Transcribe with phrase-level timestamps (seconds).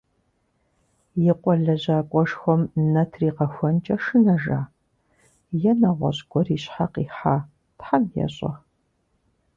[1.29, 2.61] И къуэ лэжьакӀуэшхуэм
[2.91, 4.61] нэ тригъэхуэнкӀэ шынэжа,
[5.69, 7.35] е нэгъуэщӀ гуэр и щхьэ къихьа,
[7.77, 8.51] Тхьэм ещӏэ.